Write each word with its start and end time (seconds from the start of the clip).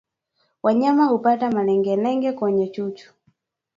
Wanyama 0.63 1.05
hupata 1.05 1.51
malengelenge 1.51 2.31
kwenye 2.31 2.67
chuchu 2.67 3.13